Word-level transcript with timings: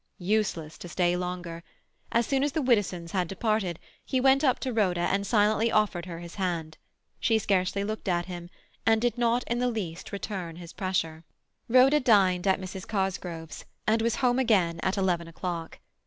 Useless 0.25 0.79
to 0.79 0.89
stay 0.89 1.15
longer. 1.15 1.61
As 2.11 2.25
soon 2.25 2.43
as 2.43 2.53
the 2.53 2.61
Widdowsons 2.63 3.11
had 3.11 3.27
departed 3.27 3.77
he 4.03 4.19
went 4.19 4.43
up 4.43 4.57
to 4.61 4.73
Rhoda 4.73 5.01
and 5.01 5.27
silently 5.27 5.71
offered 5.71 6.07
his 6.07 6.33
hand. 6.41 6.79
She 7.19 7.37
scarcely 7.37 7.83
looked 7.83 8.07
at 8.07 8.25
him, 8.25 8.49
and 8.83 8.99
did 8.99 9.15
not 9.15 9.43
in 9.43 9.59
the 9.59 9.67
least 9.69 10.11
return 10.11 10.55
his 10.55 10.73
pressure. 10.73 11.23
Rhoda 11.69 11.99
dined 11.99 12.47
at 12.47 12.59
Mrs. 12.59 12.87
Cosgrove's, 12.87 13.65
and 13.85 14.01
was 14.01 14.15
home 14.25 14.39
again 14.39 14.79
at 14.79 14.97
eleven 14.97 15.27
o'clock. 15.27 15.77